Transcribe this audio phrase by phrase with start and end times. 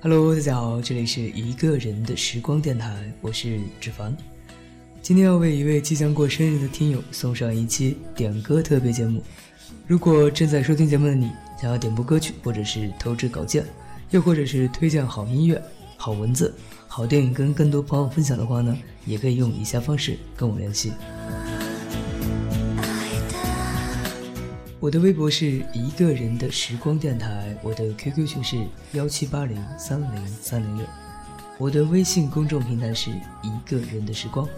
[0.00, 4.16] Hello，大家好，这里是一个人的时光电台，我是志凡。
[5.02, 9.20] 今天要为一位即将过生日的听友送上一期点歌特别节目。
[9.88, 13.64] 如果正在收听节目的你想要点播歌曲，或者是投掷稿件，
[14.10, 15.60] 又或者是推荐好音乐、
[15.96, 16.54] 好文字、
[16.86, 20.92] 好电影跟更多朋友分享的话呢，也可以用以下方式跟我联系。
[24.80, 28.56] 我的微博是一个人的时光电台，我的 QQ 群是
[28.92, 30.86] 幺七八零三零三零六，
[31.58, 33.10] 我的微信公众平台是
[33.42, 34.48] 一个人的时光。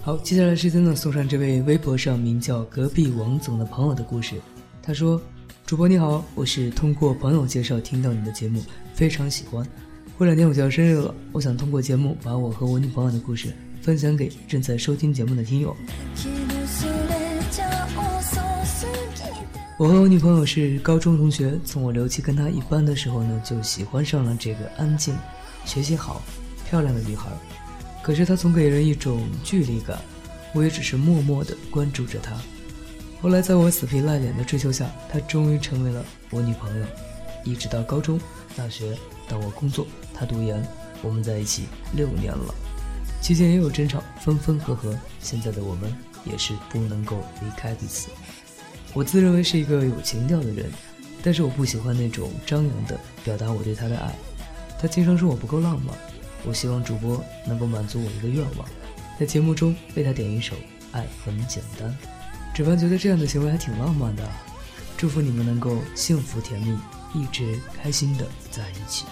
[0.00, 4.36] 好，接下来时间呢，送上这位微博上名叫隔壁王总的朋友的故事。
[4.82, 5.20] 他说
[5.66, 8.62] ：“主播你好，我是通过朋友介绍听到你的节目，
[8.94, 9.66] 非常喜欢。
[10.16, 13.52] 过两天我就要生日了，我想通过节目把我和我女朋友的故事。”
[13.84, 15.76] 分享给正在收听节目的听友。
[19.76, 25.14] 我和我女朋友是高中同学，从我留级跟她一班的时候呢，就喜欢上了这个安静、
[25.66, 26.22] 学习好、
[26.66, 27.26] 漂亮的女孩。
[28.02, 29.98] 可是她总给人一种距离感，
[30.54, 32.34] 我也只是默默地关注着她。
[33.20, 36.86] 后来在我死皮赖脸的追求下，她终于成为了我女朋友。
[37.44, 38.18] 一直到高中、
[38.56, 38.96] 大学，
[39.28, 40.66] 到我工作，她读研，
[41.02, 42.54] 我们在一起六年了。
[43.24, 44.94] 期间也有争吵，分分合合。
[45.18, 45.90] 现在的我们
[46.26, 48.10] 也是不能够离开彼此。
[48.92, 50.70] 我自认为是一个有情调的人，
[51.22, 54.14] 但是我不喜欢那种张扬的表达我对他的爱。
[54.78, 55.96] 他经常说我不够浪漫，
[56.44, 58.68] 我希望主播能够满足我一个愿望，
[59.18, 60.54] 在节目中为他点一首
[60.92, 61.88] 《爱很简单》。
[62.54, 64.28] 只凡觉得这样的行为还挺浪漫的，
[64.98, 66.76] 祝福你们能够幸福甜蜜，
[67.14, 69.06] 一直开心的在一起。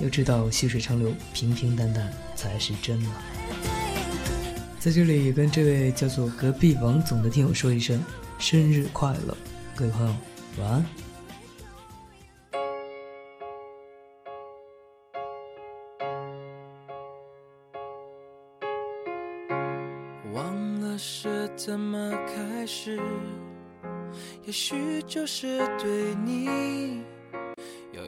[0.00, 3.22] 要知道细水长流，平平淡淡才是真啊！
[4.78, 8.02] 在这里也跟这位叫做隔壁王总的听友说一声
[8.38, 9.36] 生日快乐，
[9.74, 10.14] 各位朋友
[10.58, 10.84] 晚安。
[20.34, 23.00] 忘了是怎么开始，
[24.44, 27.04] 也许就是对你。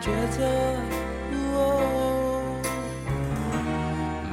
[0.00, 0.88] 抉择。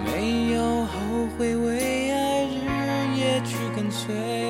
[0.05, 4.44] 没有后悔为爱日夜去跟随。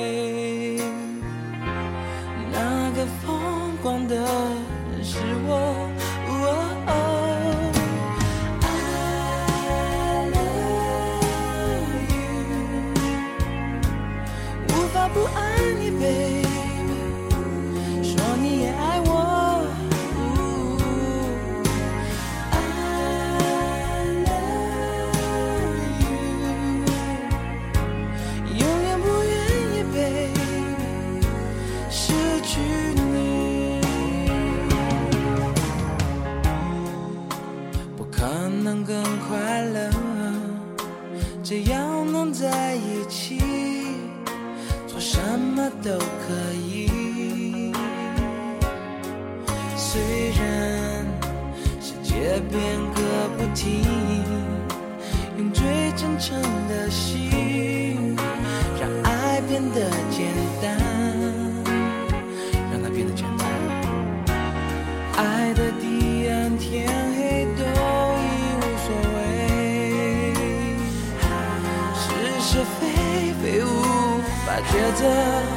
[41.86, 43.38] 都能在一起，
[44.88, 47.72] 做什么都可以。
[49.76, 51.06] 虽然
[51.80, 52.60] 世界变
[52.92, 53.84] 个不停，
[55.38, 58.16] 用最真诚的心，
[58.80, 60.25] 让爱变得坚。
[74.96, 75.55] together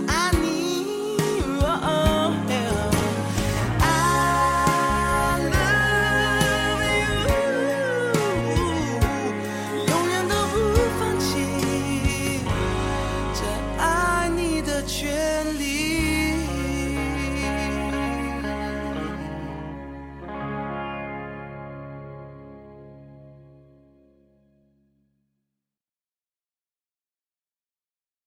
[0.00, 0.33] vida.